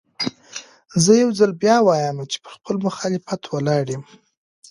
زه 1.03 1.11
يو 1.23 1.29
ځل 1.39 1.51
بيا 1.63 1.77
وايم 1.87 2.17
چې 2.31 2.37
پر 2.43 2.51
خپل 2.57 2.75
مخالفت 2.85 3.41
ولاړ 3.47 3.85
يم. 3.93 4.03